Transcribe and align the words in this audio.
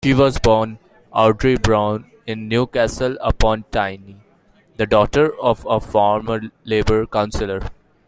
She 0.03 0.15
was 0.15 0.39
born 0.39 0.79
Audrey 1.13 1.57
Brown 1.57 2.09
in 2.25 2.47
Newcastle-upon-Tyne, 2.47 4.21
the 4.75 4.87
daughter 4.87 5.31
of 5.39 5.63
a 5.69 5.79
former 5.79 6.41
Labour 6.65 7.05
councillor. 7.05 7.61